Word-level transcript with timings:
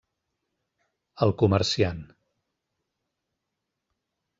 El 1.27 1.35
comerciant: 1.43 2.03